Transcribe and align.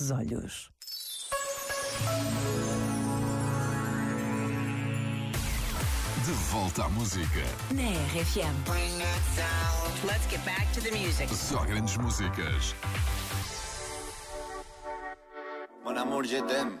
olhos. 0.00 0.70
De 6.24 6.32
volta 6.50 6.84
à 6.84 6.88
música. 6.88 7.40
Na 7.70 7.82
RFM. 8.12 8.54
Let's 10.04 10.26
get 10.28 10.44
back 10.44 10.72
to 10.72 10.80
the 10.80 10.90
music. 10.90 11.28
Só 11.28 11.64
grandes 11.64 11.96
músicas. 11.96 12.74
Mon 15.84 15.96
amour, 15.96 16.24
je 16.24 16.40
t'aime. 16.42 16.80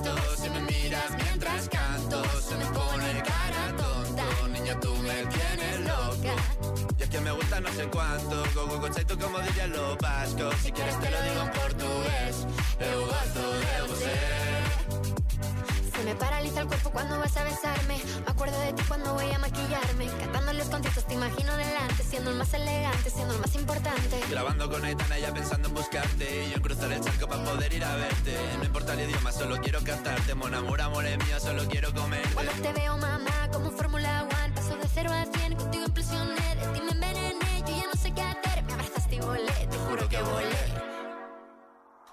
no 7.61 7.71
sé 7.71 7.87
cuánto, 7.87 8.43
go 8.55 8.67
go 8.67 8.79
go 8.79 8.87
como 9.19 9.39
diría 9.39 9.67
lo 9.67 9.95
vasco. 9.97 10.49
Si 10.61 10.71
quieres 10.71 10.99
te 10.99 11.11
lo 11.11 11.21
digo 11.21 11.41
en 11.41 11.51
portugués, 11.51 12.47
eu 12.79 13.05
gosto 13.05 13.41
de 13.63 13.81
você. 13.87 14.41
Se 15.95 16.03
me 16.03 16.15
paraliza 16.15 16.61
el 16.61 16.67
cuerpo 16.67 16.89
cuando 16.89 17.19
vas 17.19 17.37
a 17.37 17.43
besarme. 17.43 18.01
Me 18.25 18.31
acuerdo 18.31 18.59
de 18.59 18.73
ti 18.73 18.83
cuando 18.87 19.13
voy 19.13 19.29
a 19.31 19.37
maquillarme. 19.37 20.07
Cantando 20.19 20.53
los 20.53 20.67
conciertos 20.67 21.05
te 21.05 21.13
imagino 21.13 21.55
delante, 21.55 22.03
siendo 22.03 22.31
el 22.31 22.37
más 22.37 22.53
elegante, 22.53 23.09
siendo 23.09 23.35
el 23.35 23.39
más 23.39 23.53
importante. 23.55 24.19
Grabando 24.29 24.69
con 24.69 24.83
Aitana 24.83 25.19
ya 25.19 25.33
pensando 25.33 25.67
en 25.67 25.73
buscarte 25.75 26.45
Y 26.45 26.49
yo 26.49 26.55
en 26.55 26.61
cruzar 26.61 26.91
el 26.91 27.01
charco 27.01 27.27
para 27.27 27.43
poder 27.43 27.73
ir 27.73 27.83
a 27.83 27.95
verte 27.95 28.35
No 28.57 28.63
importa 28.65 28.93
el 28.93 29.01
idioma, 29.09 29.31
solo 29.31 29.57
quiero 29.61 29.83
cantarte 29.83 30.33
Mon 30.35 30.53
amor, 30.53 30.81
amor 30.81 31.05
es 31.05 31.17
mío, 31.25 31.39
solo 31.39 31.63
quiero 31.67 31.93
comerte 31.93 32.29
Cuando 32.33 32.51
te 32.53 32.73
veo, 32.73 32.97
mamá, 32.97 33.49
como 33.51 33.71
Fórmula 33.71 34.23
One, 34.23 34.53
paso 34.53 34.75
de 34.77 34.87
cero 34.93 35.11
a 35.11 35.25
cien, 35.37 35.55
contigo 35.55 35.85
impresioné, 35.85 36.40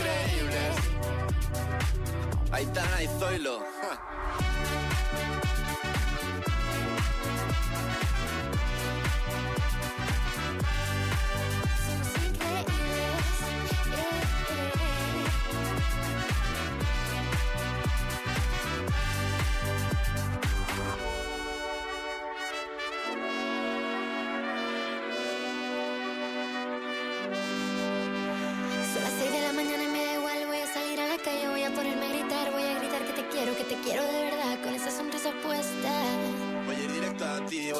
increíbles. 0.00 0.76
Aitana 2.52 3.02
y 3.02 3.06
Zoilo. 3.18 3.60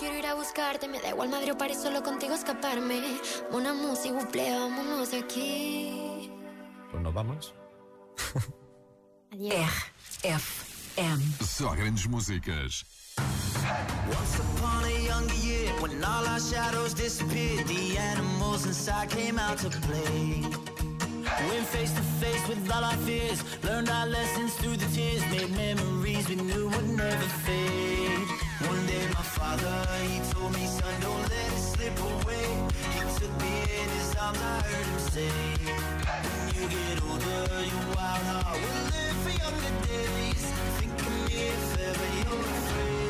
Quiero 0.00 0.16
ir 0.16 0.26
a 0.26 0.34
buscarte. 0.34 0.88
Me 0.88 0.98
da 0.98 1.10
igual 1.10 1.28
Madrid 1.28 1.52
o 1.52 1.58
París, 1.58 1.78
solo 1.80 2.02
contigo 2.02 2.34
escaparme. 2.34 3.20
Una 3.52 3.74
música, 3.74 4.14
buple, 4.14 4.50
vámonos 4.58 5.12
aquí. 5.12 6.32
Pues 6.90 7.02
nos 7.02 7.14
vamos. 7.14 7.54
Adiós. 9.32 9.70
RFM. 10.24 11.20
Só 11.44 11.70
grandes 11.72 12.08
músicas. 12.08 12.84
Once 14.08 14.38
upon 14.40 14.84
a 14.84 15.06
younger 15.06 15.34
year, 15.36 15.72
when 15.80 16.02
all 16.02 16.26
our 16.26 16.40
shadows 16.40 16.94
disappeared, 16.94 17.66
the 17.68 17.98
animals 17.98 18.66
inside 18.66 19.10
came 19.10 19.38
out 19.38 19.58
to 19.58 19.68
play. 19.86 20.42
Went 21.48 21.66
face 21.68 21.92
to 21.92 22.02
face 22.20 22.48
with 22.48 22.70
all 22.70 22.84
our 22.84 22.96
fears, 23.06 23.42
learned 23.62 23.88
our 23.88 24.06
lessons 24.06 24.54
through 24.56 24.76
the 24.76 24.86
tears, 24.94 25.22
made 25.30 25.50
memories 25.56 26.28
we 26.28 26.36
knew 26.36 26.68
would 26.68 26.88
never 26.88 27.28
fade. 27.44 27.59
In 34.34 34.42
I 34.42 34.62
heard 34.62 34.86
him 34.86 34.98
say, 34.98 35.28
when 36.06 36.54
you 36.54 36.68
get 36.68 37.02
older, 37.02 37.64
your 37.64 37.86
wild 37.94 38.24
heart 38.30 38.58
will 38.60 38.84
live 38.94 39.16
for 39.24 39.34
younger 39.42 39.74
days. 39.86 40.44
Think 40.78 41.00
of 41.00 41.10
me 41.10 41.22
if 41.48 41.80
ever 41.80 42.08
you're 42.18 42.40
afraid. 42.40 43.09